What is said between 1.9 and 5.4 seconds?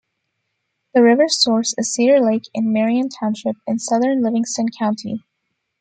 Cedar Lake in Marion Township in southern Livingston County.